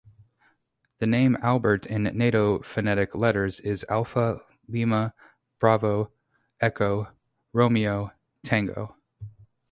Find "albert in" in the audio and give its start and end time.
1.43-2.01